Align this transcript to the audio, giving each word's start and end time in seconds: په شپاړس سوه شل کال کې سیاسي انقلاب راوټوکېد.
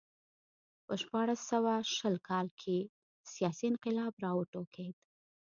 په 0.85 0.93
شپاړس 1.01 1.39
سوه 1.51 1.73
شل 1.95 2.15
کال 2.29 2.47
کې 2.61 2.77
سیاسي 3.33 3.65
انقلاب 3.71 4.13
راوټوکېد. 4.25 4.95